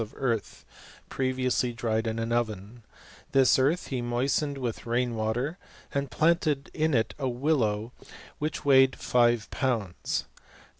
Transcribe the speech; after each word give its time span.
of 0.01 0.15
earth, 0.17 0.65
previously 1.09 1.71
dried 1.73 2.07
in 2.07 2.17
an 2.17 2.31
oven, 2.31 2.81
Thi» 3.33 3.45
earth 3.61 3.87
he 3.89 4.01
moistened 4.01 4.57
with 4.57 4.87
rain 4.87 5.13
water, 5.15 5.59
and 5.93 6.09
planted 6.09 6.71
in 6.73 6.95
it' 6.95 7.13
a 7.19 7.29
willow 7.29 7.91
which 8.39 8.65
weighed 8.65 8.95
five 8.95 9.47
pounds. 9.51 10.25